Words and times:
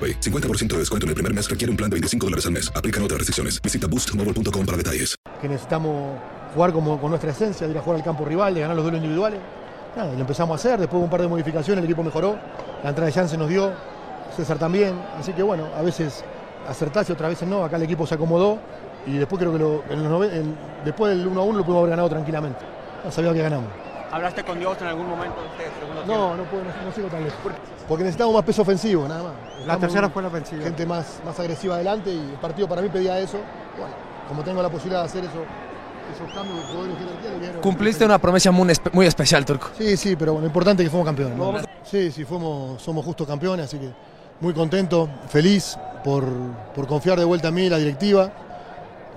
AroPay. 0.00 0.20
50% 0.20 0.68
de 0.68 0.78
descuento 0.78 1.04
en 1.06 1.10
el 1.10 1.14
primer 1.14 1.34
mes 1.34 1.48
requiere 1.50 1.70
un 1.70 1.76
plan 1.76 1.90
de 1.90 1.94
25 1.96 2.26
dólares 2.26 2.46
al 2.46 2.52
mes. 2.52 2.72
Aplican 2.74 3.02
otras 3.02 3.18
restricciones. 3.18 3.60
Visita 3.62 3.86
boostmobile.com 3.86 4.64
para 4.66 4.76
detalles. 4.78 5.14
Que 5.40 5.48
necesitamos 5.48 6.18
jugar 6.54 6.72
como 6.72 7.00
con 7.00 7.10
nuestra 7.10 7.30
esencia, 7.30 7.66
ir 7.66 7.76
a 7.78 7.80
jugar 7.82 7.98
al 7.98 8.04
campo 8.04 8.24
rival, 8.24 8.54
de 8.54 8.60
ganar 8.60 8.74
los 8.76 8.84
duelos 8.84 9.00
individuales. 9.00 9.38
Lo 9.96 10.20
empezamos 10.20 10.52
a 10.52 10.56
hacer, 10.56 10.78
después 10.78 11.00
de 11.00 11.04
un 11.04 11.10
par 11.10 11.20
de 11.20 11.26
modificaciones 11.28 11.78
el 11.82 11.84
equipo 11.90 12.02
mejoró, 12.04 12.38
la 12.82 12.90
entrada 12.90 13.06
de 13.06 13.12
Janssen 13.12 13.40
nos 13.40 13.48
dio, 13.48 13.72
César 14.36 14.56
también, 14.56 14.94
así 15.18 15.32
que 15.32 15.42
bueno, 15.42 15.66
a 15.76 15.82
veces 15.82 16.22
acertás 16.68 17.08
y 17.08 17.12
otras 17.12 17.30
veces 17.30 17.48
no, 17.48 17.64
acá 17.64 17.76
el 17.76 17.82
equipo 17.82 18.06
se 18.06 18.14
acomodó 18.14 18.58
y 19.04 19.16
después 19.18 19.40
creo 19.40 19.52
que 19.52 19.58
lo- 19.58 19.82
después 20.84 21.16
del 21.16 21.26
1 21.26 21.40
a 21.40 21.44
1 21.44 21.58
lo 21.58 21.64
pudimos 21.64 21.80
haber 21.80 21.90
ganado 21.90 22.08
tranquilamente. 22.08 22.60
No 23.04 23.10
sabía 23.10 23.32
que 23.32 23.42
ganamos. 23.42 23.68
¿Hablaste 24.12 24.42
con 24.44 24.58
Dios 24.58 24.76
en 24.80 24.88
algún 24.88 25.08
momento 25.08 25.36
de 25.40 25.46
este 25.64 25.78
segundo 25.80 26.00
No, 26.00 26.06
tiempo? 26.06 26.36
no 26.36 26.44
puedo, 26.44 26.64
no, 26.64 26.70
no 26.86 26.92
sigo 26.92 27.08
tan 27.08 27.22
lejos. 27.24 27.38
Porque 27.88 28.04
necesitamos 28.04 28.34
más 28.34 28.44
peso 28.44 28.62
ofensivo, 28.62 29.06
nada 29.06 29.22
más. 29.22 29.32
La 29.66 29.76
tercera 29.78 30.08
fue 30.10 30.22
la 30.22 30.28
ofensiva. 30.28 30.62
Gente 30.64 30.84
más, 30.86 31.20
más 31.24 31.38
agresiva 31.38 31.76
adelante 31.76 32.12
y 32.12 32.18
el 32.18 32.38
partido 32.40 32.68
para 32.68 32.82
mí 32.82 32.88
pedía 32.88 33.18
eso. 33.18 33.38
Bueno, 33.78 33.94
como 34.28 34.42
tengo 34.42 34.62
la 34.62 34.68
posibilidad 34.68 35.00
de 35.02 35.06
hacer 35.06 35.24
eso, 35.24 35.42
esos 36.14 36.32
cambios 36.34 36.58
de 36.58 37.34
jerarquía, 37.38 37.60
Cumpliste 37.60 38.04
una 38.04 38.18
promesa 38.18 38.50
muy, 38.50 38.68
espe- 38.68 38.90
muy 38.92 39.06
especial, 39.06 39.44
Turco. 39.44 39.68
Sí, 39.78 39.96
sí, 39.96 40.16
pero 40.16 40.38
lo 40.40 40.46
importante 40.46 40.82
es 40.82 40.88
que 40.88 40.90
fuimos 40.90 41.06
campeones. 41.06 41.36
¿no? 41.36 41.54
Sí, 41.84 42.10
sí, 42.10 42.24
fuimos, 42.24 42.82
somos 42.82 43.04
justos 43.04 43.26
campeones, 43.28 43.66
así 43.66 43.78
que 43.78 43.90
muy 44.40 44.52
contento, 44.54 45.08
feliz 45.28 45.78
por, 46.02 46.24
por 46.74 46.86
confiar 46.88 47.18
de 47.18 47.24
vuelta 47.24 47.48
en 47.48 47.54
mí, 47.54 47.68
la 47.68 47.76
directiva, 47.78 48.30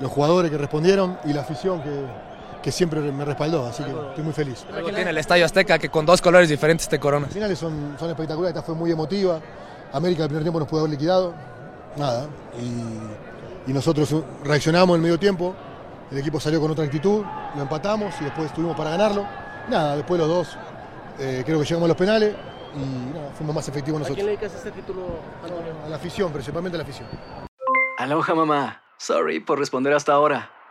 los 0.00 0.10
jugadores 0.10 0.50
que 0.50 0.58
respondieron 0.58 1.18
y 1.24 1.32
la 1.32 1.40
afición 1.42 1.80
que, 1.82 1.90
que 2.64 2.72
siempre 2.72 2.98
me 3.00 3.26
respaldó, 3.26 3.66
así 3.66 3.84
que 3.84 3.90
estoy 3.90 4.24
muy 4.24 4.32
feliz. 4.32 4.64
Algo 4.74 4.88
tiene 4.88 5.10
el 5.10 5.18
Estadio 5.18 5.44
Azteca 5.44 5.78
que 5.78 5.90
con 5.90 6.06
dos 6.06 6.22
colores 6.22 6.48
diferentes 6.48 6.88
te 6.88 6.98
corona. 6.98 7.26
Las 7.26 7.34
finales 7.34 7.58
son, 7.58 7.94
son 8.00 8.08
espectaculares, 8.08 8.56
esta 8.56 8.64
fue 8.64 8.74
muy 8.74 8.90
emotiva. 8.90 9.38
América 9.92 10.22
el 10.22 10.28
primer 10.30 10.44
tiempo 10.44 10.58
nos 10.58 10.66
pudo 10.66 10.80
haber 10.80 10.92
liquidado, 10.92 11.34
nada. 11.96 12.26
Y, 12.58 13.70
y 13.70 13.74
nosotros 13.74 14.14
reaccionamos 14.42 14.94
en 14.94 15.00
el 15.00 15.02
medio 15.02 15.18
tiempo, 15.18 15.54
el 16.10 16.16
equipo 16.16 16.40
salió 16.40 16.58
con 16.58 16.70
otra 16.70 16.86
actitud, 16.86 17.22
lo 17.54 17.60
empatamos 17.62 18.14
y 18.22 18.24
después 18.24 18.46
estuvimos 18.46 18.74
para 18.78 18.92
ganarlo. 18.92 19.26
Nada, 19.68 19.96
después 19.96 20.18
los 20.18 20.28
dos 20.28 20.56
eh, 21.18 21.42
creo 21.44 21.58
que 21.58 21.66
llegamos 21.66 21.84
a 21.84 21.88
los 21.88 21.96
penales 21.98 22.34
y 22.74 23.14
nada, 23.14 23.30
fuimos 23.36 23.54
más 23.56 23.68
efectivos 23.68 24.00
¿A 24.00 24.04
quién 24.06 24.16
nosotros. 24.16 24.24
le 24.24 24.46
dedicas 24.46 24.54
este 24.54 24.70
título, 24.70 25.02
Antonio? 25.42 25.72
A 25.84 25.88
la 25.90 25.96
afición, 25.96 26.32
principalmente 26.32 26.76
a 26.76 26.78
la 26.78 26.84
afición. 26.84 27.06
Aloha 27.98 28.34
mamá. 28.34 28.80
Sorry 28.96 29.40
por 29.40 29.58
responder 29.58 29.92
hasta 29.92 30.14
ahora. 30.14 30.50